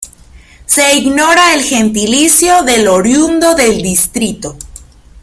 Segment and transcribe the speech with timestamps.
[0.65, 4.57] Se ignora el gentilicio del oriundo del distrito.